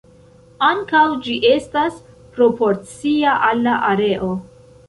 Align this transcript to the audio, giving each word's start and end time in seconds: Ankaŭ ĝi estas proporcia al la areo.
Ankaŭ 0.67 1.01
ĝi 1.27 1.35
estas 1.51 1.99
proporcia 2.39 3.37
al 3.51 3.63
la 3.69 3.79
areo. 3.95 4.33